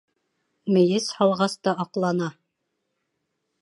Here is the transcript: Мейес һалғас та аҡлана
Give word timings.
Мейес 0.77 1.11
һалғас 1.19 1.59
та 1.69 1.77
аҡлана 1.87 2.35